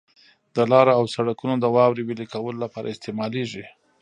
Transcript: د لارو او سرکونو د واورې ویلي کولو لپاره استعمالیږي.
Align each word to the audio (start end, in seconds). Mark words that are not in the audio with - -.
د 0.55 0.57
لارو 0.71 0.91
او 0.97 1.03
سرکونو 1.13 1.55
د 1.59 1.65
واورې 1.75 2.03
ویلي 2.07 2.25
کولو 2.33 2.57
لپاره 2.65 2.91
استعمالیږي. 2.93 3.65